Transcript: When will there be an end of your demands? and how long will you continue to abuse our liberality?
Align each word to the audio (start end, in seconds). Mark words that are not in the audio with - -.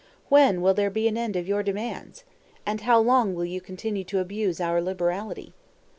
When 0.29 0.63
will 0.63 0.73
there 0.73 0.89
be 0.89 1.07
an 1.07 1.15
end 1.15 1.35
of 1.35 1.47
your 1.47 1.61
demands? 1.61 2.23
and 2.65 2.81
how 2.81 2.97
long 2.99 3.35
will 3.35 3.45
you 3.45 3.61
continue 3.61 4.03
to 4.05 4.17
abuse 4.17 4.59
our 4.59 4.81
liberality? 4.81 5.53